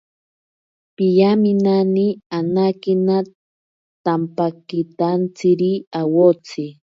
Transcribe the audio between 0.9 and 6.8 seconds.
Piyaminani anakina tampatsikatatsiri awotsi.